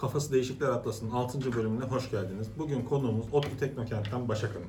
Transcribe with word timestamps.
Kafası 0.00 0.32
Değişikler 0.32 0.68
Atlası'nın 0.68 1.10
6. 1.10 1.52
bölümüne 1.52 1.84
hoş 1.84 2.10
geldiniz. 2.10 2.48
Bugün 2.58 2.82
konuğumuz 2.82 3.26
ODTÜ 3.32 3.58
Teknokent'ten 3.60 4.28
Başak 4.28 4.50
Hanım. 4.50 4.68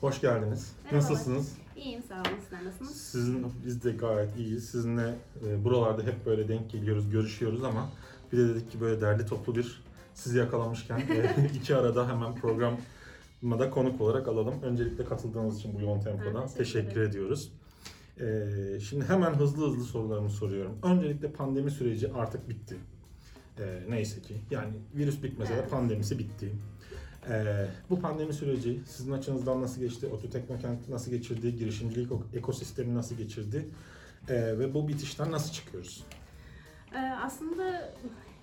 Hoş 0.00 0.20
geldiniz. 0.20 0.72
Merhabalar. 0.84 1.02
Nasılsınız? 1.02 1.52
İyiyim 1.76 2.02
sağ 2.02 2.14
olun. 2.14 2.40
Sizler 2.42 2.64
nasılsınız? 2.64 2.96
Sizin, 2.96 3.46
biz 3.66 3.84
de 3.84 3.92
gayet 3.92 4.36
iyiyiz. 4.36 4.70
Sizinle 4.70 5.14
e, 5.46 5.64
buralarda 5.64 6.02
hep 6.02 6.26
böyle 6.26 6.48
denk 6.48 6.70
geliyoruz, 6.70 7.10
görüşüyoruz 7.10 7.64
ama 7.64 7.88
bir 8.32 8.38
de 8.38 8.48
dedik 8.48 8.70
ki 8.70 8.80
böyle 8.80 9.00
derli 9.00 9.26
toplu 9.26 9.54
bir 9.54 9.82
sizi 10.14 10.38
yakalamışken 10.38 10.98
e, 10.98 11.50
iki 11.54 11.76
arada 11.76 12.08
hemen 12.08 12.34
programa 12.34 12.78
da 13.58 13.70
konuk 13.70 14.00
olarak 14.00 14.28
alalım. 14.28 14.54
Öncelikle 14.62 15.04
katıldığınız 15.04 15.58
için 15.58 15.74
bu 15.74 15.80
yoğun 15.80 16.00
tempoda 16.00 16.46
teşekkür 16.46 16.58
teşekkür 16.58 17.00
ediyoruz. 17.00 17.52
E, 18.20 18.80
şimdi 18.80 19.04
hemen 19.04 19.34
hızlı 19.34 19.66
hızlı 19.66 19.84
sorularımı 19.84 20.30
soruyorum. 20.30 20.78
Öncelikle 20.82 21.32
pandemi 21.32 21.70
süreci 21.70 22.12
artık 22.12 22.48
bitti. 22.48 22.76
E, 23.58 23.82
neyse 23.88 24.22
ki. 24.22 24.34
Yani 24.50 24.72
virüs 24.94 25.22
bitmese 25.22 25.56
de 25.56 25.68
pandemisi 25.68 26.18
bitti. 26.18 26.52
Ee, 27.30 27.66
bu 27.90 28.00
pandemi 28.00 28.32
süreci 28.32 28.80
sizin 28.86 29.12
açınızdan 29.12 29.62
nasıl 29.62 29.80
geçti? 29.80 30.06
ODTÜ 30.06 30.30
Teknokent 30.30 30.88
nasıl 30.88 31.10
geçirdi? 31.10 31.56
Girişimcilik 31.56 32.12
ekosistemi 32.34 32.94
nasıl 32.94 33.16
geçirdi? 33.16 33.68
Ee, 34.28 34.34
ve 34.34 34.74
bu 34.74 34.88
bitişten 34.88 35.32
nasıl 35.32 35.52
çıkıyoruz? 35.52 36.04
Ee, 36.94 36.98
aslında 36.98 37.92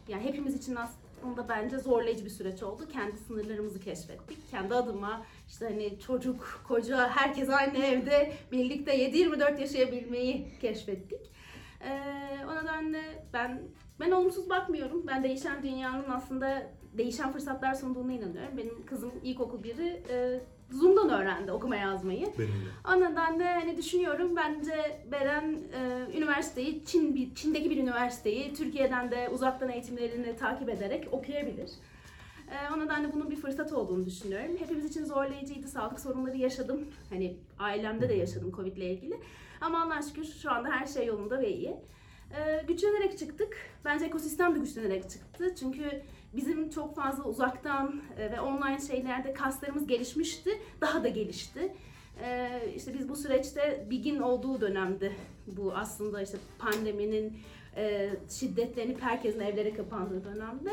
yani 0.07 0.23
hepimiz 0.23 0.55
için 0.55 0.75
aslında 0.75 1.49
bence 1.49 1.79
zorlayıcı 1.79 2.25
bir 2.25 2.29
süreç 2.29 2.63
oldu. 2.63 2.87
Kendi 2.93 3.17
sınırlarımızı 3.17 3.79
keşfettik. 3.79 4.49
Kendi 4.51 4.75
adıma 4.75 5.25
işte 5.47 5.65
hani 5.65 5.99
çocuk, 5.99 6.61
koca, 6.67 7.09
herkes 7.09 7.49
aynı 7.49 7.77
evde 7.77 8.33
birlikte 8.51 9.09
7-24 9.09 9.61
yaşayabilmeyi 9.61 10.47
keşfettik. 10.61 11.31
Ee, 11.81 12.45
o 12.47 12.63
nedenle 12.63 13.27
ben 13.33 13.61
ben 13.99 14.11
olumsuz 14.11 14.49
bakmıyorum. 14.49 15.03
Ben 15.07 15.23
değişen 15.23 15.63
dünyanın 15.63 16.09
aslında 16.09 16.63
değişen 16.97 17.31
fırsatlar 17.31 17.73
sunduğuna 17.73 18.13
inanıyorum. 18.13 18.57
Benim 18.57 18.85
kızım 18.85 19.11
ilkokul 19.23 19.63
biri 19.63 20.03
e, 20.09 20.41
Zoom'dan 20.71 21.09
öğrendi 21.09 21.51
okuma 21.51 21.75
yazmayı. 21.75 22.25
Benim 22.39 22.49
de. 22.49 22.89
O 22.93 22.99
nedenle 22.99 23.53
hani 23.53 23.77
düşünüyorum 23.77 24.35
bence 24.35 25.01
Beren 25.11 25.57
e, 25.73 26.17
üniversiteyi 26.17 26.85
Çin 26.85 27.15
bir 27.15 27.35
Çin'deki 27.35 27.69
bir 27.69 27.77
üniversiteyi 27.77 28.53
Türkiye'den 28.53 29.11
de 29.11 29.29
uzaktan 29.29 29.69
eğitimlerini 29.69 30.35
takip 30.35 30.69
ederek 30.69 31.07
okuyabilir. 31.11 31.69
E, 32.51 32.73
o 32.73 32.79
nedenle 32.79 33.13
bunun 33.13 33.29
bir 33.29 33.35
fırsat 33.35 33.73
olduğunu 33.73 34.05
düşünüyorum. 34.05 34.57
Hepimiz 34.59 34.85
için 34.85 35.05
zorlayıcıydı. 35.05 35.67
Sağlık 35.67 35.99
sorunları 35.99 36.37
yaşadım. 36.37 36.87
Hani 37.09 37.37
ailemde 37.59 38.09
de 38.09 38.13
yaşadım 38.13 38.51
Covid 38.55 38.77
ile 38.77 38.93
ilgili. 38.93 39.19
Ama 39.61 39.81
Allah'a 39.81 40.01
şükür 40.01 40.25
şu 40.25 40.51
anda 40.51 40.69
her 40.69 40.85
şey 40.85 41.05
yolunda 41.05 41.41
ve 41.41 41.49
iyi. 41.53 41.75
E, 42.37 42.63
güçlenerek 42.67 43.17
çıktık. 43.17 43.57
Bence 43.85 44.05
ekosistem 44.05 44.55
de 44.55 44.59
güçlenerek 44.59 45.09
çıktı. 45.09 45.55
Çünkü 45.59 46.01
bizim 46.33 46.69
çok 46.69 46.95
fazla 46.95 47.23
uzaktan 47.23 48.01
e, 48.17 48.31
ve 48.31 48.41
online 48.41 48.79
şeylerde 48.87 49.33
kaslarımız 49.33 49.87
gelişmişti. 49.87 50.49
Daha 50.81 51.03
da 51.03 51.07
gelişti. 51.07 51.73
Ee, 52.23 52.49
işte 52.75 52.93
biz 52.93 53.09
bu 53.09 53.15
süreçte 53.15 53.87
BİG'in 53.89 54.19
olduğu 54.19 54.61
dönemde 54.61 55.11
bu 55.47 55.73
aslında 55.75 56.21
işte 56.21 56.37
pandeminin 56.59 57.37
e, 57.75 58.09
şiddetlenip 58.29 59.01
herkesin 59.01 59.39
evlere 59.39 59.73
kapandığı 59.73 60.23
dönemde 60.23 60.69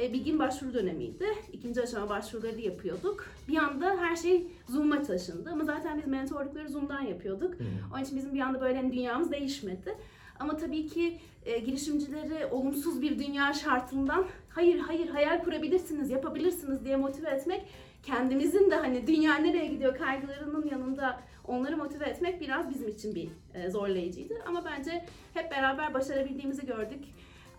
e, 0.00 0.12
BİG'in 0.12 0.38
başvuru 0.38 0.74
dönemiydi. 0.74 1.26
İkinci 1.52 1.82
aşama 1.82 2.08
başvuruları 2.08 2.60
yapıyorduk. 2.60 3.24
Bir 3.48 3.56
anda 3.56 3.96
her 3.98 4.16
şey 4.16 4.46
Zoom'a 4.68 5.02
taşındı 5.02 5.50
ama 5.50 5.64
zaten 5.64 5.98
biz 5.98 6.06
mentorlukları 6.06 6.68
Zoom'dan 6.68 7.02
yapıyorduk. 7.02 7.54
Onun 7.94 8.04
için 8.04 8.16
bizim 8.16 8.34
bir 8.34 8.40
anda 8.40 8.60
böyle 8.60 8.76
hani 8.76 8.92
dünyamız 8.92 9.32
değişmedi. 9.32 9.94
Ama 10.40 10.56
tabii 10.56 10.86
ki 10.86 11.18
e, 11.46 11.58
girişimcileri 11.58 12.46
olumsuz 12.46 13.02
bir 13.02 13.18
dünya 13.18 13.52
şartından 13.52 14.26
hayır 14.48 14.78
hayır 14.78 15.08
hayal 15.08 15.44
kurabilirsiniz, 15.44 16.10
yapabilirsiniz 16.10 16.84
diye 16.84 16.96
motive 16.96 17.30
etmek 17.30 17.62
kendimizin 18.02 18.70
de 18.70 18.76
hani 18.76 19.06
dünya 19.06 19.34
nereye 19.34 19.66
gidiyor 19.66 19.98
kaygılarının 19.98 20.66
yanında 20.66 21.20
onları 21.44 21.76
motive 21.76 22.04
etmek 22.04 22.40
biraz 22.40 22.70
bizim 22.70 22.88
için 22.88 23.14
bir 23.14 23.28
e, 23.54 23.70
zorlayıcıydı. 23.70 24.34
Ama 24.46 24.64
bence 24.64 25.04
hep 25.34 25.50
beraber 25.50 25.94
başarabildiğimizi 25.94 26.66
gördük. 26.66 27.04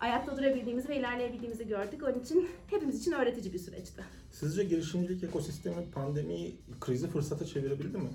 Ayakta 0.00 0.36
durabildiğimizi 0.36 0.88
ve 0.88 0.96
ilerleyebildiğimizi 0.96 1.68
gördük. 1.68 2.02
Onun 2.02 2.20
için 2.20 2.48
hepimiz 2.66 3.00
için 3.00 3.12
öğretici 3.12 3.52
bir 3.52 3.58
süreçti. 3.58 4.04
Sizce 4.30 4.64
girişimcilik 4.64 5.24
ekosistemi 5.24 5.90
pandemiyi 5.94 6.56
krizi 6.80 7.08
fırsata 7.08 7.46
çevirebildi 7.46 7.98
mi? 7.98 8.08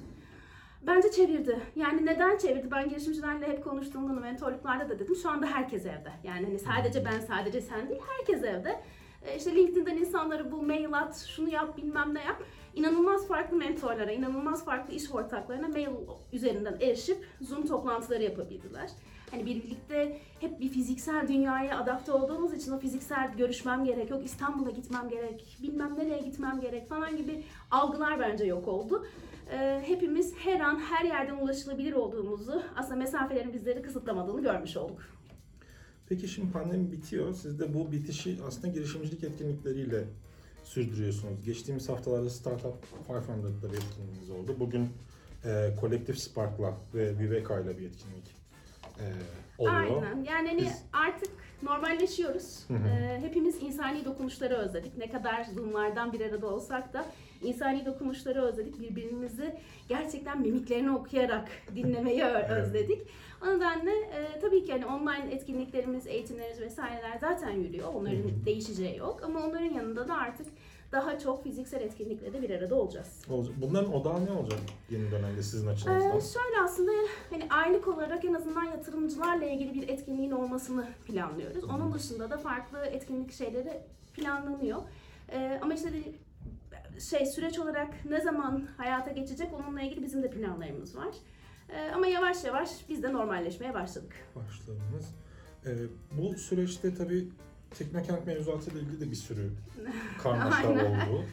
Bence 0.88 1.12
çevirdi. 1.12 1.60
Yani 1.76 2.06
neden 2.06 2.38
çevirdi? 2.38 2.72
Ben 2.72 2.90
girişimcilerle 2.90 3.48
hep 3.48 3.64
konuştuğumda 3.64 4.14
mentorluklarda 4.14 4.90
da 4.90 5.00
dedim. 5.00 5.16
Şu 5.16 5.30
anda 5.30 5.46
herkes 5.46 5.86
evde. 5.86 6.12
Yani 6.24 6.46
hani 6.46 6.60
sadece 6.60 7.06
ben, 7.06 7.20
sadece 7.20 7.62
sen 7.62 7.90
değil, 7.90 8.02
herkes 8.18 8.44
evde. 8.44 8.80
E, 9.26 9.38
İşte 9.38 9.56
LinkedIn'den 9.56 9.98
insanları 9.98 10.52
bul, 10.52 10.62
mail 10.62 10.94
at, 10.94 11.26
şunu 11.36 11.50
yap, 11.50 11.78
bilmem 11.78 12.14
ne 12.14 12.24
yap. 12.24 12.44
İnanılmaz 12.76 13.28
farklı 13.28 13.58
mentorlara, 13.58 14.12
inanılmaz 14.12 14.66
farklı 14.66 14.94
iş 14.94 15.12
ortaklarına 15.12 15.68
mail 15.68 15.88
üzerinden 16.34 16.78
erişip 16.82 17.26
Zoom 17.42 17.68
toplantıları 17.68 18.24
yapabildiler. 18.24 18.90
Hani 19.32 19.46
birlikte 19.46 20.18
hep 20.40 20.60
bir 20.60 20.70
fiziksel 20.70 21.28
dünyaya 21.28 21.80
adapte 21.80 22.12
olduğumuz 22.12 22.54
için 22.54 22.72
o 22.72 22.80
fiziksel 22.80 23.32
görüşmem 23.38 23.86
gerek, 23.86 24.10
yok 24.10 24.26
İstanbul'a 24.26 24.70
gitmem 24.72 25.10
gerek, 25.10 25.58
bilmem 25.62 25.96
nereye 25.98 26.18
gitmem 26.18 26.60
gerek 26.62 26.90
falan 26.90 27.18
gibi 27.18 27.44
algılar 27.72 28.20
bence 28.20 28.46
yok 28.46 28.68
oldu. 28.68 29.06
Ee, 29.52 29.84
hepimiz 29.86 30.36
her 30.36 30.60
an 30.60 30.80
her 30.80 31.06
yerden 31.06 31.38
ulaşılabilir 31.38 31.94
olduğumuzu, 31.94 32.64
aslında 32.76 32.96
mesafelerin 32.96 33.54
bizleri 33.54 33.82
kısıtlamadığını 33.82 34.42
görmüş 34.42 34.78
olduk. 34.78 35.02
Peki 36.10 36.28
şimdi 36.28 36.52
pandemi 36.52 36.92
bitiyor. 36.92 37.34
Siz 37.34 37.60
de 37.60 37.74
bu 37.74 37.92
bitişi 37.92 38.38
aslında 38.48 38.68
girişimcilik 38.68 39.24
etkinlikleriyle 39.24 40.04
sürdürüyorsunuz. 40.64 41.46
Geçtiğimiz 41.46 41.90
haftalarda 41.90 42.30
Startup 42.30 42.76
500'da 43.10 43.72
bir 43.72 43.78
etkinliğiniz 43.78 44.30
oldu. 44.30 44.56
Bugün 44.60 44.90
e, 45.46 45.74
Collective 45.82 46.18
Spark'la 46.18 46.78
ve 46.94 47.20
Viveka'yla 47.20 47.78
bir 47.78 47.86
etkinlik 47.86 48.36
e, 49.00 49.06
oluyor. 49.58 50.04
Aynen. 50.04 50.24
Yani 50.24 50.48
hani 50.48 50.62
Biz- 50.62 50.84
artık 50.94 51.32
normalleşiyoruz. 51.64 52.60
Hı 52.68 52.74
hı. 52.74 52.88
Ee, 52.88 53.20
hepimiz 53.22 53.64
insani 53.64 54.06
dokunuşları 54.06 54.54
özledik. 54.56 54.98
Ne 54.98 55.10
kadar 55.12 55.44
Zoom'lardan 55.44 56.14
bir 56.14 56.22
arada 56.22 56.48
olsak 56.48 56.94
da 56.94 57.06
insani 57.44 57.86
dokunuşları 57.86 58.42
özledik. 58.44 58.80
Birbirimizi 58.80 59.56
gerçekten 59.90 60.42
mimiklerini 60.42 60.92
okuyarak 60.92 61.48
dinlemeyi 61.76 62.24
özledik. 62.26 63.02
O 63.44 63.48
nedenle 63.48 63.92
e, 63.92 64.40
tabii 64.42 64.66
ki 64.66 64.72
hani 64.72 64.86
online 64.86 65.34
etkinliklerimiz, 65.34 66.08
eğitimlerimiz 66.08 66.62
vesaireler 66.62 67.18
zaten 67.22 67.52
yürüyor. 67.52 67.88
Onların 67.94 68.16
Hı 68.18 68.22
hı. 68.42 68.46
değişeceği 68.46 68.98
yok. 68.98 69.22
Ama 69.24 69.40
onların 69.40 69.74
yanında 69.74 70.08
da 70.08 70.14
artık 70.16 70.48
daha 70.92 71.20
çok 71.20 71.44
fiziksel 71.44 71.82
etkinliklerde 71.82 72.42
bir 72.42 72.50
arada 72.50 72.76
olacağız. 72.76 73.22
Olacak- 73.30 73.54
Bunların 73.62 73.94
odağı 73.94 74.26
ne 74.26 74.32
olacak 74.32 74.60
yeni 74.90 75.12
dönemde 75.12 75.44
sizin 75.44 75.68
açınızdan? 75.68 76.18
Ee, 76.18 76.22
şöyle 76.22 76.62
aslında 76.64 76.92
aylık 77.56 77.88
olarak 77.88 78.26
en 78.26 78.34
azından 78.34 78.64
yatırımcılarla 78.64 79.46
ilgili 79.46 79.74
bir 79.74 79.90
etkinliğin 79.90 80.32
olmasını 80.32 80.88
planlıyoruz. 81.06 81.64
Onun 81.64 81.94
dışında 81.94 82.30
da 82.30 82.38
farklı 82.38 82.86
etkinlik 82.86 83.32
şeyleri 83.32 83.82
planlanıyor. 84.14 84.82
Ee, 85.32 85.60
ama 85.62 85.74
işte 85.74 85.90
şey 87.00 87.26
süreç 87.26 87.60
olarak 87.60 88.06
ne 88.06 88.22
zaman 88.22 88.68
hayata 88.78 89.12
geçecek 89.12 89.54
onunla 89.54 89.82
ilgili 89.82 90.04
bizim 90.04 90.24
de 90.24 90.30
planlarımız 90.30 90.98
var. 90.98 91.16
Ee, 91.70 91.92
ama 91.96 92.08
yavaş 92.08 92.44
yavaş 92.44 92.70
biz 92.90 93.04
de 93.04 93.14
normalleşmeye 93.14 93.74
başladık. 93.74 94.14
başladınız. 94.36 95.16
Ee, 95.66 95.72
bu 96.12 96.38
süreçte 96.38 96.96
tabii 96.96 97.30
Teknokent 97.78 98.28
mevzuatı 98.28 98.72
ile 98.72 98.80
ilgili 98.80 99.02
de 99.02 99.12
bir 99.12 99.16
sürü 99.16 99.52
karmaşa 100.24 100.70
oldu. 100.70 101.26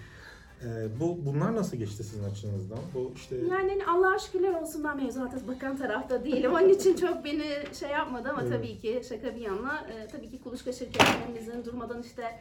Ee, 0.65 1.01
bu 1.01 1.27
bunlar 1.27 1.55
nasıl 1.57 1.77
geçti 1.77 2.05
sizin 2.05 2.25
açınızdan? 2.25 2.79
Bu 2.95 3.13
işte 3.17 3.37
Yani 3.37 3.53
hani 3.71 3.87
Allah'a 3.87 4.19
şükürler 4.19 4.55
olsun 4.55 4.85
ben 4.85 4.97
mevzuata 4.97 5.49
bakan 5.49 5.77
tarafta 5.77 6.25
değilim. 6.25 6.53
Onun 6.53 6.69
için 6.69 6.97
çok 6.97 7.25
beni 7.25 7.75
şey 7.81 7.91
yapmadı 7.91 8.29
ama 8.29 8.43
Evet. 8.43 8.53
tabii 8.53 8.79
ki 8.79 9.03
şaka 9.09 9.37
bir 9.37 9.41
yana 9.41 9.87
e, 9.93 10.09
tabii 10.09 10.31
ki 10.31 10.43
kuluçka 10.43 10.73
şirketlerimizin 10.73 11.65
durmadan 11.65 12.03
işte 12.03 12.41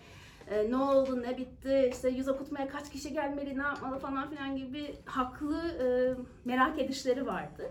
e, 0.51 0.71
ne 0.71 0.75
oldu 0.77 1.21
ne 1.21 1.37
bitti 1.37 1.89
işte 1.93 2.09
yüz 2.09 2.27
okutmaya 2.27 2.67
kaç 2.67 2.89
kişi 2.91 3.13
gelmeli 3.13 3.57
ne 3.57 3.61
yapmalı 3.63 3.99
falan 3.99 4.29
filan 4.29 4.55
gibi 4.55 4.95
haklı 5.05 5.57
e, 5.57 5.85
merak 6.45 6.79
edişleri 6.79 7.25
vardı. 7.25 7.63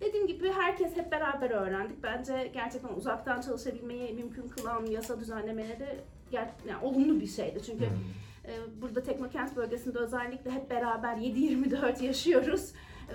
Dediğim 0.00 0.26
gibi 0.26 0.52
herkes 0.52 0.96
hep 0.96 1.12
beraber 1.12 1.50
öğrendik. 1.50 2.02
Bence 2.02 2.50
gerçekten 2.54 2.94
uzaktan 2.94 3.40
çalışabilmeyi 3.40 4.14
mümkün 4.14 4.48
kılan 4.48 4.86
yasa 4.86 5.20
düzenlemeleri 5.20 6.00
ger- 6.32 6.48
yani 6.68 6.84
olumlu 6.84 7.20
bir 7.20 7.26
şeydi. 7.26 7.60
Çünkü 7.66 7.84
Hmm. 7.86 7.96
Ee, 8.44 8.80
Burada 8.82 9.02
Teknokent 9.02 9.56
bölgesinde 9.56 9.98
özellikle 9.98 10.50
hep 10.50 10.70
beraber 10.70 11.16
7-24 11.16 12.04
yaşıyoruz 12.04 12.72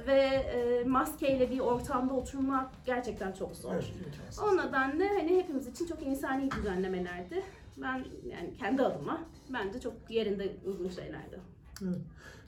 ve 0.08 0.22
e, 0.22 0.84
maskeyle 0.84 1.52
bir 1.52 1.60
ortamda 1.60 2.14
oturmak 2.14 2.72
gerçekten 2.86 3.32
çok 3.32 3.56
zor. 3.56 3.74
Evet, 3.74 3.94
imkansız. 4.06 4.44
O 4.44 4.58
nedenle 4.58 5.08
hani 5.08 5.38
hepimiz 5.38 5.68
için 5.68 5.86
çok 5.86 6.04
insani 6.04 6.52
düzenlemelerdi. 6.52 7.44
Ben 7.78 8.06
yani 8.30 8.54
kendi 8.60 8.82
adıma 8.82 9.22
bence 9.54 9.80
çok 9.80 9.94
yerinde 10.10 10.56
uygun 10.66 10.90
şeylerdi. 10.90 11.40
Evet. 11.84 11.98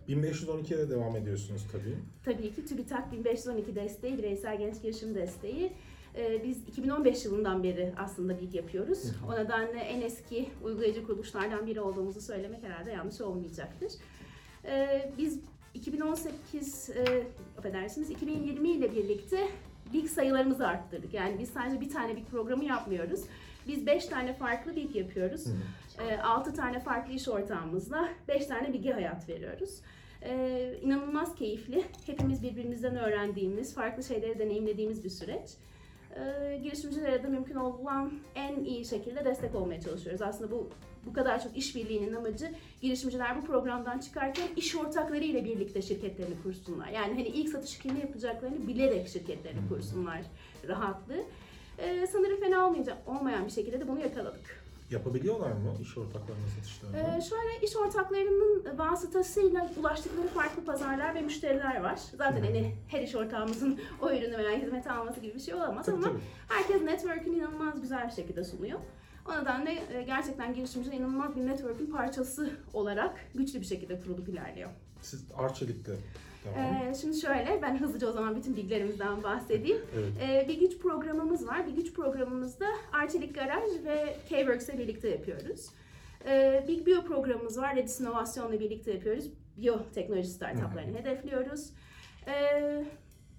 1512'ye 0.10 0.80
de 0.80 0.90
devam 0.90 1.16
ediyorsunuz 1.16 1.68
tabii. 1.72 1.98
Tabii 2.26 2.54
ki 2.54 2.66
TÜBİTAK 2.66 3.12
1512 3.12 3.76
desteği, 3.76 4.18
bireysel 4.18 4.58
genç 4.58 4.82
girişim 4.82 5.16
desteği. 5.16 5.74
Ee, 6.16 6.44
biz 6.44 6.68
2015 6.68 7.26
yılından 7.26 7.64
beri 7.64 7.94
aslında 7.98 8.40
BİG 8.40 8.56
yapıyoruz. 8.56 9.12
O 9.30 9.36
nedenle 9.36 9.80
en 9.80 10.02
eski 10.02 10.50
uygulayıcı 10.64 11.06
kuruluşlardan 11.06 11.68
biri 11.68 11.82
olduğumuzu 11.82 12.22
söylemek 12.22 12.64
herhalde 12.64 12.92
yanlış 12.92 13.22
olmayacaktır. 13.22 13.92
Ee, 14.66 15.12
biz 15.18 15.40
2018, 15.74 16.90
e, 16.90 17.24
affedersiniz 17.58 18.10
2020 18.10 18.70
ile 18.70 18.96
birlikte 18.96 19.48
BİG 19.94 20.10
sayılarımızı 20.10 20.68
arttırdık. 20.68 21.14
Yani 21.14 21.40
biz 21.40 21.50
sadece 21.50 21.82
bir 21.82 21.90
tane 21.90 22.16
BİG 22.16 22.26
programı 22.26 22.66
yapmıyoruz. 22.66 23.22
Biz 23.68 23.86
5 23.86 24.06
tane 24.06 24.34
farklı 24.34 24.76
BİG 24.76 24.96
yapıyoruz. 24.96 25.46
Hı. 25.46 26.24
6 26.24 26.54
tane 26.54 26.80
farklı 26.80 27.14
iş 27.14 27.28
ortağımızla 27.28 28.10
5 28.28 28.46
tane 28.46 28.74
bilgi 28.74 28.92
hayat 28.92 29.30
veriyoruz. 29.30 29.82
Ee, 30.22 30.80
inanılmaz 30.82 31.36
keyifli. 31.36 31.86
Hepimiz 32.06 32.44
birbirimizden 32.44 32.96
öğrendiğimiz, 32.96 33.76
farklı 33.76 34.04
şeyleri 34.04 34.40
deneyimlediğimiz 34.40 35.04
bir 35.04 35.10
süreç. 35.10 35.50
Ee, 36.16 36.60
girişimcilere 36.64 37.24
de 37.24 37.28
mümkün 37.28 37.56
olan 37.56 38.14
en 38.36 38.64
iyi 38.64 38.86
şekilde 38.86 39.26
destek 39.26 39.56
olmaya 39.56 39.82
çalışıyoruz. 39.82 40.22
Aslında 40.22 40.52
bu 40.52 40.70
bu 41.06 41.14
kadar 41.14 41.44
çok 41.44 41.58
işbirliğinin 41.58 42.14
amacı 42.14 42.52
girişimciler 42.82 43.42
bu 43.42 43.46
programdan 43.46 44.00
çıkarken 44.00 44.48
iş 44.56 44.76
ortakları 44.76 45.24
ile 45.24 45.46
birlikte 45.46 45.82
şirketlerini 45.82 46.42
kursunlar. 46.44 46.88
Yani 46.88 47.14
hani 47.14 47.28
ilk 47.28 47.50
satış 47.50 47.80
kimi 47.80 48.00
yapacaklarını 48.00 48.68
bilerek 48.68 49.08
şirketlerini 49.08 49.70
kursunlar 49.70 50.22
rahatlığı. 50.68 51.24
Ee, 51.78 52.08
sanırım 52.08 52.40
fena 52.40 52.68
olmayacak, 52.68 52.98
olmayan 53.08 53.46
bir 53.46 53.52
şekilde 53.52 53.80
de 53.80 53.88
bunu 53.88 54.00
yakaladık. 54.00 54.59
Yapabiliyorlar 54.92 55.52
mı 55.52 55.74
iş 55.82 55.98
ortaklarına 55.98 56.48
satışlarını? 56.56 56.98
Ee, 57.18 57.22
şöyle 57.22 57.66
iş 57.66 57.76
ortaklarının 57.76 58.78
vasıtasıyla 58.78 59.70
ulaştıkları 59.80 60.28
farklı 60.28 60.66
pazarlar 60.66 61.16
ve 61.16 61.22
müşteriler 61.22 61.82
var. 61.82 62.00
Zaten 62.18 62.44
hani 62.44 62.76
her 62.88 63.02
iş 63.02 63.16
ortağımızın 63.16 63.80
o 64.02 64.12
ürünü 64.12 64.38
veya 64.38 64.58
hizmeti 64.58 64.92
alması 64.92 65.20
gibi 65.20 65.36
bir 65.36 65.40
şey 65.40 65.54
olamaz 65.54 65.86
Tabii, 65.86 65.96
ama 65.98 66.08
tabii. 66.08 66.20
herkes 66.50 66.82
network'ünü 66.82 67.36
inanılmaz 67.36 67.82
güzel 67.82 68.08
bir 68.08 68.14
şekilde 68.14 68.44
sunuyor. 68.44 68.80
O 69.28 69.42
nedenle 69.42 70.04
gerçekten 70.06 70.54
girişimciler 70.54 70.98
inanılmaz 70.98 71.36
bir 71.36 71.48
network'ün 71.48 71.86
parçası 71.86 72.52
olarak 72.74 73.20
güçlü 73.36 73.62
bir 73.62 73.66
şekilde 73.66 74.00
kurulup 74.00 74.30
ilerliyor. 74.30 74.70
Siz 75.02 75.26
Arçelik'le 75.38 75.90
devam. 76.46 76.90
Ee, 76.90 76.94
şimdi 77.02 77.18
şöyle, 77.18 77.60
ben 77.62 77.80
hızlıca 77.80 78.08
o 78.08 78.12
zaman 78.12 78.36
bütün 78.36 78.58
bilgilerimizden 78.58 79.24
bahsedeyim. 79.24 79.78
Evet. 79.96 80.12
Ee, 80.22 80.48
bir 80.48 80.60
güç 80.60 80.78
programımız 80.80 81.48
var. 81.48 81.68
Bir 81.68 81.72
güç 81.72 81.94
programımızda 81.94 82.66
Arçelik 82.94 83.36
Garaj 83.36 83.72
ve 83.86 84.16
K-Works'le 84.30 84.78
birlikte 84.78 85.10
yapıyoruz. 85.10 85.70
Ee, 86.26 86.64
Big 86.68 86.88
Bio 86.88 87.02
programımız 87.04 87.58
var. 87.58 87.76
Redis 87.76 88.00
İnovasyon'la 88.00 88.60
birlikte 88.60 88.92
yapıyoruz. 88.94 89.26
Biyoteknoloji 89.58 90.30
startuplarını 90.30 90.98
hedefliyoruz. 90.98 91.70
Ee, 92.28 92.86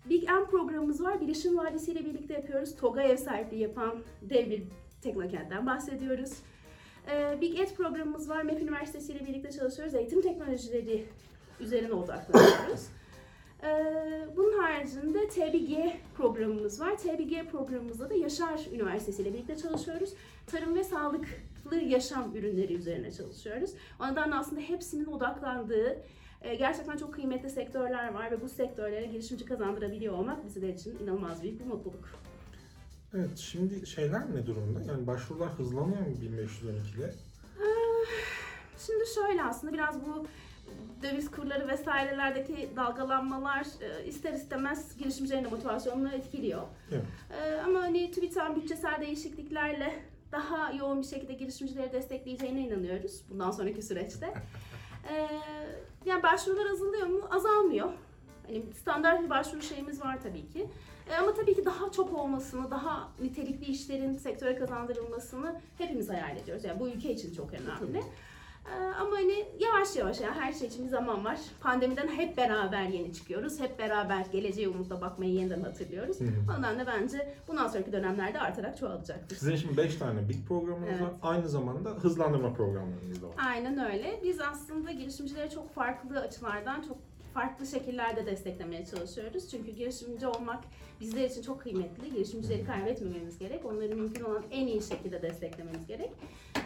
Big 0.08 0.22
M 0.22 0.44
programımız 0.50 1.04
var. 1.04 1.20
Bilişim 1.20 1.58
Vadisi 1.58 1.92
ile 1.92 2.04
birlikte 2.04 2.34
yapıyoruz. 2.34 2.76
TOG'a 2.76 3.02
ev 3.02 3.16
sahipliği 3.16 3.60
yapan 3.60 3.98
dev 4.22 4.50
bir 4.50 4.62
teknokentten 5.02 5.66
bahsediyoruz. 5.66 6.32
Ee, 7.10 7.40
Big 7.40 7.60
Ed 7.60 7.76
programımız 7.76 8.28
var. 8.28 8.42
MEF 8.42 8.62
Üniversitesi 8.62 9.12
ile 9.12 9.26
birlikte 9.26 9.50
çalışıyoruz. 9.50 9.94
Eğitim 9.94 10.22
teknolojileri 10.22 11.04
üzerine 11.60 11.92
odaklanıyoruz. 11.92 12.86
Ee, 13.62 14.28
bunun 14.36 14.58
haricinde 14.58 15.28
TBG 15.28 15.74
programımız 16.16 16.80
var. 16.80 16.96
TBG 16.96 17.50
programımızda 17.50 18.10
da 18.10 18.14
Yaşar 18.14 18.66
Üniversitesi 18.72 19.22
ile 19.22 19.32
birlikte 19.32 19.56
çalışıyoruz. 19.56 20.10
Tarım 20.46 20.74
ve 20.74 20.84
sağlıklı 20.84 21.76
yaşam 21.76 22.36
ürünleri 22.36 22.74
üzerine 22.74 23.12
çalışıyoruz. 23.12 23.70
O 24.00 24.12
nedenle 24.12 24.34
aslında 24.34 24.60
hepsinin 24.60 25.06
odaklandığı 25.06 26.02
e, 26.42 26.54
gerçekten 26.54 26.96
çok 26.96 27.14
kıymetli 27.14 27.50
sektörler 27.50 28.14
var 28.14 28.30
ve 28.30 28.40
bu 28.40 28.48
sektörlere 28.48 29.06
girişimci 29.06 29.44
kazandırabiliyor 29.44 30.14
olmak 30.14 30.44
bizler 30.44 30.68
için 30.68 30.98
inanılmaz 30.98 31.42
büyük 31.42 31.60
bir 31.60 31.66
mutluluk. 31.66 32.08
Evet, 33.14 33.38
şimdi 33.38 33.86
şeyler 33.86 34.34
ne 34.34 34.46
durumda? 34.46 34.82
Yani 34.88 35.06
başvurular 35.06 35.48
hızlanıyor 35.48 36.00
mu 36.00 36.14
1512'de? 36.22 37.14
Şimdi 38.86 39.04
şöyle 39.14 39.42
aslında 39.42 39.72
biraz 39.72 40.06
bu 40.06 40.26
döviz 41.02 41.30
kurları 41.30 41.68
vesairelerdeki 41.68 42.70
dalgalanmalar 42.76 43.66
e, 43.80 44.04
ister 44.04 44.32
istemez 44.32 44.96
girişimcilerin 44.98 45.44
de 45.44 45.48
motivasyonunu 45.48 46.12
etkiliyor. 46.12 46.62
Evet. 46.92 47.04
E, 47.42 47.60
ama 47.60 47.80
hani 47.80 48.10
TÜBİTAK'ın 48.10 48.56
bütçesel 48.56 49.00
değişikliklerle 49.00 49.94
daha 50.32 50.72
yoğun 50.72 51.02
bir 51.02 51.06
şekilde 51.06 51.32
girişimcileri 51.32 51.92
destekleyeceğine 51.92 52.60
inanıyoruz 52.60 53.22
bundan 53.30 53.50
sonraki 53.50 53.82
süreçte. 53.82 54.34
E, 55.12 55.28
yani 56.04 56.22
başvurular 56.22 56.70
azalıyor 56.70 57.06
mu? 57.06 57.20
Azalmıyor. 57.30 57.92
Hani 58.46 58.62
standart 58.80 59.22
bir 59.22 59.30
başvuru 59.30 59.62
şeyimiz 59.62 60.00
var 60.00 60.22
tabii 60.22 60.48
ki. 60.48 60.68
E, 61.10 61.16
ama 61.16 61.34
tabii 61.34 61.54
ki 61.54 61.64
daha 61.64 61.92
çok 61.92 62.14
olmasını, 62.14 62.70
daha 62.70 63.08
nitelikli 63.20 63.66
işlerin 63.66 64.14
sektöre 64.14 64.56
kazandırılmasını 64.56 65.60
hepimiz 65.78 66.10
hayal 66.10 66.36
ediyoruz. 66.36 66.64
Yani 66.64 66.80
bu 66.80 66.88
ülke 66.88 67.12
için 67.12 67.34
çok 67.34 67.50
önemli. 67.52 67.98
Ee, 67.98 68.02
Ama 69.00 69.16
hani 69.16 69.44
yavaş 69.58 69.96
yavaş 69.96 70.20
yani 70.20 70.34
her 70.40 70.52
şey 70.52 70.68
için 70.68 70.84
bir 70.84 70.88
zaman 70.90 71.24
var. 71.24 71.38
Pandemiden 71.60 72.08
hep 72.08 72.36
beraber 72.36 72.82
yeni 72.82 73.12
çıkıyoruz. 73.12 73.60
Hep 73.60 73.78
beraber 73.78 74.26
geleceğe 74.32 74.68
umutla 74.68 75.00
bakmayı 75.00 75.32
yeniden 75.32 75.60
hatırlıyoruz. 75.62 76.20
Hı 76.20 76.24
hı. 76.24 76.56
Ondan 76.56 76.78
da 76.78 76.86
bence 76.86 77.34
bundan 77.48 77.68
sonraki 77.68 77.92
dönemlerde 77.92 78.40
artarak 78.40 78.78
çoğalacaktır. 78.78 79.36
Sizin 79.36 79.56
şimdi 79.56 79.76
5 79.76 79.96
tane 79.96 80.28
big 80.28 80.48
programınız 80.48 80.88
Evet. 80.90 81.02
var. 81.02 81.12
Aynı 81.22 81.48
zamanda 81.48 81.90
hızlandırma 81.90 82.52
programlarınız 82.54 83.22
da 83.22 83.26
var. 83.28 83.34
Aynen 83.46 83.92
öyle. 83.92 84.20
Biz 84.24 84.40
aslında 84.40 84.90
girişimcileri 84.92 85.50
çok 85.50 85.74
farklı 85.74 86.20
açılardan, 86.20 86.82
çok 86.82 86.96
farklı 87.34 87.66
şekillerde 87.66 88.26
desteklemeye 88.26 88.86
çalışıyoruz. 88.86 89.50
Çünkü 89.50 89.70
girişimci 89.70 90.26
olmak 90.26 90.64
bizler 91.00 91.24
için 91.30 91.42
çok 91.42 91.60
kıymetli. 91.60 92.10
Girişimcileri 92.10 92.64
kaybetmememiz 92.64 93.38
gerek. 93.38 93.64
Onları 93.64 93.96
mümkün 93.96 94.24
olan 94.24 94.42
en 94.50 94.66
iyi 94.66 94.82
şekilde 94.82 95.22
desteklememiz 95.22 95.86
gerek. 95.86 96.10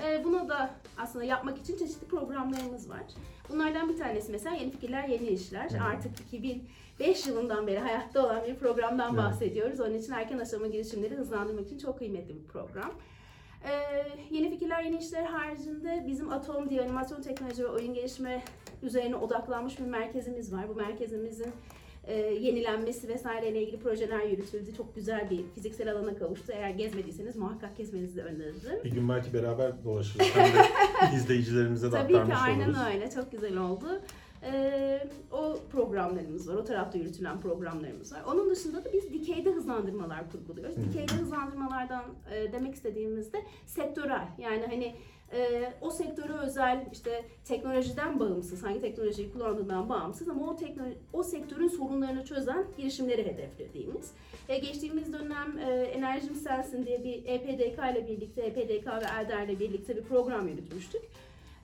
Ee, 0.04 0.24
bunu 0.24 0.48
da 0.48 0.70
aslında 0.98 1.24
yapmak 1.24 1.58
için 1.58 1.76
çeşitli 1.76 2.06
programlarımız 2.06 2.90
var. 2.90 3.02
Bunlardan 3.48 3.88
bir 3.88 3.98
tanesi 3.98 4.32
mesela 4.32 4.56
Yeni 4.56 4.70
Fikirler 4.70 5.08
Yeni 5.08 5.26
İşler. 5.26 5.70
Hı. 5.70 5.84
Artık 5.84 6.20
2005 6.20 7.26
yılından 7.26 7.66
beri 7.66 7.78
hayatta 7.78 8.26
olan 8.26 8.44
bir 8.48 8.54
programdan 8.54 9.14
Evet. 9.14 9.24
bahsediyoruz. 9.24 9.80
Onun 9.80 9.94
için 9.94 10.12
erken 10.12 10.38
aşama 10.38 10.66
girişimleri 10.66 11.14
hızlandırmak 11.14 11.66
için 11.66 11.78
çok 11.78 11.98
kıymetli 11.98 12.34
bir 12.34 12.44
program. 12.44 12.92
Ee, 13.64 14.04
yeni 14.30 14.50
fikirler, 14.50 14.82
yeni 14.82 14.96
işler 14.98 15.24
haricinde 15.24 16.04
bizim 16.06 16.32
Atom 16.32 16.70
diye 16.70 16.82
animasyon 16.82 17.22
teknoloji 17.22 17.62
ve 17.64 17.68
oyun 17.68 17.94
gelişme 17.94 18.42
üzerine 18.82 19.16
odaklanmış 19.16 19.78
bir 19.78 19.84
merkezimiz 19.84 20.52
var. 20.52 20.68
Bu 20.68 20.74
merkezimizin 20.74 21.52
e, 22.06 22.14
yenilenmesi 22.16 23.08
vesaireyle 23.08 23.62
ilgili 23.62 23.78
projeler 23.80 24.20
yürütüldü. 24.20 24.74
Çok 24.76 24.94
güzel 24.94 25.30
bir 25.30 25.40
fiziksel 25.54 25.92
alana 25.92 26.14
kavuştu. 26.16 26.52
Eğer 26.52 26.70
gezmediyseniz 26.70 27.36
muhakkak 27.36 27.76
gezmenizi 27.76 28.16
de 28.16 28.22
öneririm. 28.22 28.84
Bir 28.84 28.90
gün 28.90 29.08
belki 29.08 29.34
beraber 29.34 29.84
dolaşırız. 29.84 30.26
Hem 30.34 30.44
de 30.54 30.66
izleyicilerimize 31.16 31.86
de 31.86 31.90
Tabii 31.96 32.12
ki 32.12 32.18
aktarmış 32.18 32.42
aynen 32.46 32.64
oluruz. 32.68 32.78
öyle. 32.94 33.10
Çok 33.10 33.32
güzel 33.32 33.56
oldu. 33.56 34.00
Ee, 34.52 35.08
o 35.32 35.58
programlarımız 35.72 36.48
var. 36.48 36.54
O 36.54 36.64
tarafta 36.64 36.98
yürütülen 36.98 37.40
programlarımız 37.40 38.12
var. 38.12 38.22
Onun 38.26 38.50
dışında 38.50 38.84
da 38.84 38.92
biz 38.92 39.12
dikeyde 39.12 39.50
hızlandırmalar 39.50 40.30
kurguluyoruz. 40.30 40.76
Dikeyde 40.76 41.12
hızlandırmalardan 41.12 42.04
e, 42.34 42.52
demek 42.52 42.74
istediğimizde 42.74 43.38
sektörel. 43.66 44.28
Yani 44.38 44.66
hani 44.66 44.94
e, 45.32 45.72
o 45.80 45.90
sektöre 45.90 46.32
özel 46.32 46.86
işte 46.92 47.24
teknolojiden 47.44 48.20
bağımsız, 48.20 48.62
hangi 48.62 48.80
teknolojiyi 48.80 49.32
kullandığından 49.32 49.88
bağımsız 49.88 50.28
ama 50.28 50.50
o 50.50 50.56
teknoloji, 50.56 50.98
o 51.12 51.22
sektörün 51.22 51.68
sorunlarını 51.68 52.24
çözen 52.24 52.64
girişimleri 52.76 53.26
hedeflediğimiz. 53.26 54.10
E, 54.48 54.58
geçtiğimiz 54.58 55.12
dönem 55.12 55.58
e, 55.58 55.70
Enerjim 55.72 56.34
Sensin 56.34 56.86
diye 56.86 57.04
bir 57.04 57.24
EPDK 57.26 57.78
ile 57.78 58.08
birlikte, 58.08 58.42
EPDK 58.42 58.86
ve 58.86 59.20
Elder 59.20 59.48
ile 59.48 59.60
birlikte 59.60 59.96
bir 59.96 60.02
program 60.02 60.48
yürütmüştük. 60.48 61.02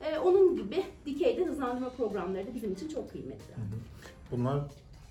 E, 0.00 0.18
onun 0.18 0.56
gibi 0.56 0.84
dikeyde 1.06 1.44
hızlandırma 1.44 1.90
programları 1.90 2.46
da 2.46 2.54
bizim 2.54 2.72
için 2.72 2.88
çok 2.88 3.10
kıymetli. 3.12 3.54
Bunlar 4.30 4.60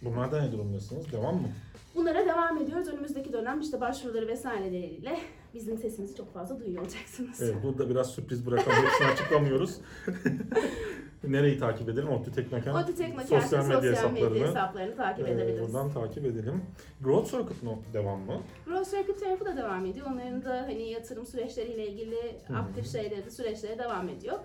bunlarda 0.01 0.41
ne 0.41 0.51
durumdasınız? 0.51 1.11
Devam 1.11 1.35
mı? 1.35 1.47
Bunlara 1.95 2.25
devam 2.25 2.57
ediyoruz. 2.57 2.87
Önümüzdeki 2.87 3.33
dönem 3.33 3.59
işte 3.61 3.81
başvuruları 3.81 4.27
vesaireleriyle 4.27 5.17
bizim 5.53 5.77
sesimizi 5.77 6.15
çok 6.15 6.33
fazla 6.33 6.59
duyuyor 6.59 6.81
olacaksınız. 6.83 7.41
Evet, 7.41 7.55
burada 7.63 7.89
biraz 7.89 8.09
sürpriz 8.11 8.45
bırakalım. 8.45 8.77
Hepsini 8.85 9.07
açıklamıyoruz. 9.07 9.75
Nereyi 11.23 11.59
takip 11.59 11.89
edelim? 11.89 12.09
Otlu 12.09 12.31
Teknoken 12.31 12.73
Otu 12.73 12.95
Teknokent'in 12.95 13.39
sosyal 13.39 13.65
medya 13.67 13.91
hesaplarını. 13.91 14.47
hesaplarını 14.47 14.95
takip 14.95 15.27
Ee, 15.27 15.31
edebiliriz. 15.31 15.75
Oradan 15.75 15.91
takip 15.93 16.25
edelim. 16.25 16.61
Growth 17.01 17.31
Circuit 17.31 17.63
mu 17.63 17.79
devam 17.93 18.19
mı? 18.19 18.41
Growth 18.65 18.89
Circuit 18.91 19.19
tarafı 19.19 19.45
da 19.45 19.57
devam 19.57 19.85
ediyor. 19.85 20.07
Onların 20.13 20.43
da 20.45 20.61
hani 20.61 20.89
yatırım 20.91 21.25
süreçleriyle 21.25 21.87
ilgili 21.87 22.17
aktif 22.55 22.91
şeyleri, 22.91 23.31
süreçleri 23.31 23.79
devam 23.79 24.09
ediyor. 24.09 24.39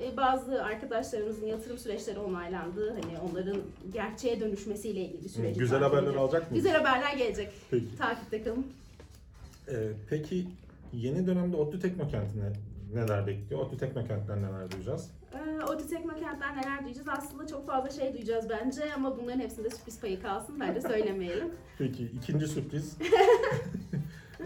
Ee, 0.00 0.16
bazı 0.16 0.64
arkadaşlarımızın 0.64 1.46
yatırım 1.46 1.78
süreçleri 1.78 2.18
onaylandı. 2.18 2.90
Hani 2.90 3.18
onların 3.30 3.56
gerçeğe 3.92 4.40
dönüşmesiyle 4.40 5.00
ilgili 5.00 5.28
süreci 5.28 5.58
Güzel 5.58 5.82
haberler 5.82 6.14
alacak 6.14 6.50
mıyız? 6.50 6.64
Güzel 6.64 6.82
haberler 6.82 7.16
gelecek. 7.16 7.52
Peki. 7.70 7.96
Takipte 7.98 8.42
kalın. 8.42 8.66
Ee, 9.68 9.74
peki 10.10 10.46
yeni 10.92 11.26
dönemde 11.26 11.56
Otlu 11.56 11.78
Teknokent'ine 11.80 12.52
neler 12.94 13.26
bekliyor? 13.26 13.60
Otlu 13.60 13.76
Teknokent'ten 13.78 14.42
neler 14.42 14.70
duyacağız? 14.70 15.10
Ee, 15.34 15.64
Oti 15.64 15.88
Teknokent'ten 15.88 16.56
neler 16.56 16.84
duyacağız? 16.84 17.08
Aslında 17.08 17.46
çok 17.46 17.66
fazla 17.66 17.90
şey 17.90 18.14
duyacağız 18.14 18.46
bence 18.50 18.94
ama 18.94 19.18
bunların 19.18 19.40
hepsinde 19.40 19.70
sürpriz 19.70 20.00
payı 20.00 20.22
kalsın. 20.22 20.60
Bence 20.60 20.80
söylemeyelim. 20.80 21.48
Peki 21.78 22.04
ikinci 22.04 22.46
sürpriz. 22.48 22.96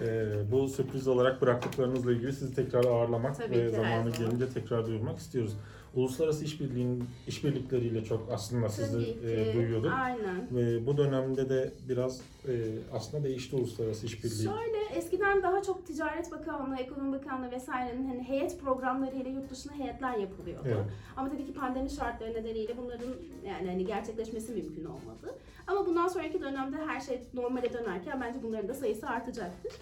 Ee, 0.02 0.52
bu 0.52 0.68
sürpriz 0.68 1.08
olarak 1.08 1.42
bıraktıklarınızla 1.42 2.12
ilgili 2.12 2.32
sizi 2.32 2.54
tekrar 2.54 2.84
ağırlamak 2.84 3.36
Tabii 3.36 3.56
ve 3.58 3.66
ki, 3.70 3.76
zamanı 3.76 4.10
zaman. 4.12 4.30
gelince 4.30 4.48
tekrar 4.48 4.86
duyurmak 4.86 5.18
istiyoruz. 5.18 5.56
Uluslararası 5.94 6.44
işbirliğin 6.44 7.04
işbirlikleriyle 7.26 8.04
çok 8.04 8.32
aslında 8.32 8.68
sizi 8.68 8.92
Tabii 8.92 9.30
e, 9.30 9.50
ki. 9.52 9.56
duyuyorduk. 9.56 9.92
Aynen. 9.92 10.48
Ve 10.52 10.86
bu 10.86 10.96
dönemde 10.96 11.48
de 11.48 11.72
biraz 11.88 12.20
e, 12.48 12.52
aslında 12.92 13.24
değişti 13.24 13.56
uluslararası 13.56 14.06
işbirliği. 14.06 14.44
Şöyle 14.44 14.78
eskiden 14.94 15.42
daha 15.42 15.62
çok 15.62 15.86
Ticaret 15.86 16.32
Bakanlığı, 16.32 16.76
Ekonomi 16.76 17.12
Bakanlığı 17.12 17.50
vesairenin 17.50 18.08
hani 18.08 18.22
heyet 18.22 18.60
programlarıyla 18.60 19.30
yurt 19.30 19.50
dışına 19.50 19.72
heyetler 19.74 20.14
yapılıyordu. 20.18 20.62
Evet. 20.66 20.84
Ama 21.16 21.30
tabii 21.30 21.46
ki 21.46 21.54
pandemi 21.54 21.90
şartları 21.90 22.34
nedeniyle 22.34 22.76
bunların 22.76 23.10
yani 23.46 23.68
hani 23.68 23.86
gerçekleşmesi 23.86 24.52
mümkün 24.52 24.84
olmadı. 24.84 25.34
Ama 25.66 25.86
bundan 25.86 26.08
sonraki 26.08 26.40
dönemde 26.40 26.76
her 26.86 27.00
şey 27.00 27.20
normale 27.34 27.72
dönerken 27.72 28.20
bence 28.20 28.42
bunların 28.42 28.68
da 28.68 28.74
sayısı 28.74 29.06
artacaktır. 29.08 29.72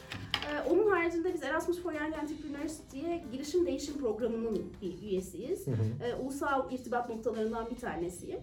Ee, 0.46 0.70
onun 0.70 0.90
haricinde 0.90 1.34
biz 1.34 1.42
Erasmus 1.42 1.82
for 1.82 1.92
Young 1.92 2.14
Entrepreneurs 2.14 2.78
diye 2.92 3.24
girişim 3.32 3.66
değişim 3.66 3.98
programının 3.98 4.72
bir 4.82 5.02
üyesiyiz. 5.02 5.66
Hı 5.66 5.70
hı. 5.70 6.06
e, 6.06 6.14
ulusal 6.14 6.72
irtibat 6.72 7.08
noktalarından 7.08 7.70
bir 7.70 7.76
tanesiyim. 7.76 8.40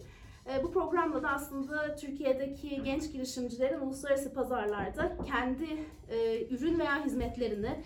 E, 0.53 0.63
bu 0.63 0.71
programla 0.71 1.23
da 1.23 1.29
aslında 1.29 1.95
Türkiye'deki 1.95 2.83
genç 2.83 3.11
girişimcilerin 3.11 3.79
uluslararası 3.79 4.33
pazarlarda 4.33 5.17
kendi 5.25 5.67
e, 6.09 6.47
ürün 6.47 6.79
veya 6.79 7.05
hizmetlerini 7.05 7.79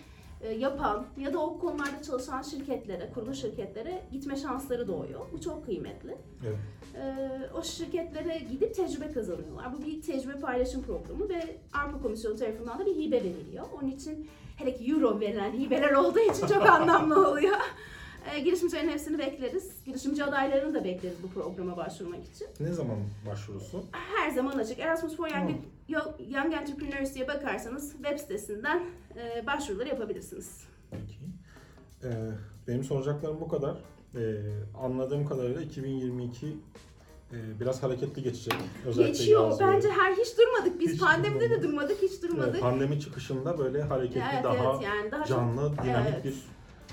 yapan 0.46 1.06
ya 1.16 1.32
da 1.32 1.38
o 1.38 1.58
konularda 1.58 2.02
çalışan 2.02 2.42
şirketlere, 2.42 3.10
kuruluş 3.14 3.40
şirketlere 3.40 4.02
gitme 4.12 4.36
şansları 4.36 4.88
doğuyor. 4.88 5.20
Bu 5.32 5.40
çok 5.40 5.64
kıymetli. 5.64 6.16
Evet. 6.46 6.58
E, 6.94 7.28
o 7.58 7.62
şirketlere 7.62 8.38
gidip 8.50 8.74
tecrübe 8.74 9.12
kazanıyorlar. 9.12 9.66
Bu 9.78 9.86
bir 9.86 10.02
tecrübe 10.02 10.40
paylaşım 10.40 10.82
programı 10.82 11.28
ve 11.28 11.56
Avrupa 11.72 12.02
Komisyonu 12.02 12.36
tarafından 12.36 12.78
da 12.78 12.86
bir 12.86 12.96
hibe 12.96 13.16
veriliyor. 13.16 13.64
Onun 13.78 13.90
için 13.90 14.28
hele 14.56 14.76
ki 14.76 14.90
euro 14.90 15.20
verilen 15.20 15.52
hibeler 15.52 15.92
olduğu 15.92 16.20
için 16.20 16.46
çok 16.46 16.66
anlamlı 16.70 17.28
oluyor. 17.30 17.56
E, 18.34 18.40
girişimcilerin 18.40 18.88
hepsini 18.88 19.18
bekleriz. 19.18 19.84
Girişimci 19.84 20.24
adaylarını 20.24 20.74
da 20.74 20.84
bekleriz 20.84 21.16
bu 21.22 21.28
programa 21.40 21.76
başvurmak 21.76 22.24
için. 22.24 22.46
Ne 22.60 22.72
zaman 22.72 22.96
başvurusu? 23.30 23.84
Her 23.92 24.30
zaman 24.30 24.58
açık. 24.58 24.78
Erasmus 24.78 25.16
for 25.16 25.28
Young, 25.28 25.34
Tamam. 25.34 25.56
Yo- 25.88 26.14
Young 26.38 26.54
Entrepreneurs 26.54 27.14
diye 27.14 27.28
bakarsanız 27.28 27.92
web 27.92 28.18
sitesinden 28.18 28.82
e, 29.16 29.46
başvuruları 29.46 29.88
yapabilirsiniz. 29.88 30.60
Peki. 30.90 31.18
Ee, 32.04 32.08
benim 32.68 32.84
soracaklarım 32.84 33.40
bu 33.40 33.48
kadar. 33.48 33.76
Ee, 34.14 34.20
anladığım 34.82 35.26
kadarıyla 35.26 35.62
2022 35.62 36.46
e, 36.46 36.50
biraz 37.60 37.82
hareketli 37.82 38.22
geçecek. 38.22 38.54
Özellikle 38.86 39.12
Geçiyor. 39.12 39.56
Bence 39.60 39.88
her 39.90 40.12
hiç 40.12 40.38
durmadık. 40.38 40.80
Biz 40.80 40.92
Hiç 40.92 41.00
pandemide 41.00 41.40
de 41.50 41.62
durmadık. 41.62 41.68
durmadık, 41.68 42.02
hiç 42.02 42.22
durmadık. 42.22 42.48
Evet, 42.50 42.60
pandemi 42.60 43.00
çıkışında 43.00 43.58
böyle 43.58 43.82
hareketli, 43.82 44.22
Evet, 44.34 44.44
daha 44.44 44.54
evet 44.72 44.82
yani 44.82 45.10
daha 45.12 45.24
canlı, 45.24 45.68
çok 45.76 45.84
dinamik 45.84 46.08
Evet, 46.12 46.24
bir 46.24 46.34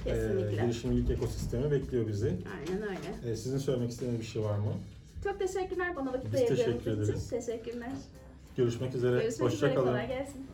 e, 0.05 0.09
kesinlikle. 0.09 0.63
girişimcilik 0.63 1.09
ekosistemi 1.09 1.71
bekliyor 1.71 2.07
bizi. 2.07 2.27
Aynen 2.27 2.83
öyle. 2.83 3.31
E, 3.31 3.35
sizin 3.35 3.57
söylemek 3.57 3.89
istediğiniz 3.91 4.19
bir 4.21 4.25
şey 4.25 4.43
var 4.43 4.57
mı? 4.57 4.73
Çok 5.23 5.39
teşekkürler 5.39 5.95
bana 5.95 6.13
vakit 6.13 6.35
ayırdığınız 6.35 6.59
teşekkür 6.59 6.91
için. 6.91 7.03
ederiz. 7.03 7.29
Teşekkürler. 7.29 7.91
Görüşmek 8.57 8.95
üzere. 8.95 9.21
Görüşmek 9.21 9.41
Hoşça 9.41 9.57
üzere. 9.57 9.73
kalın. 9.75 9.87
Kolay 9.87 10.07
gelsin. 10.07 10.45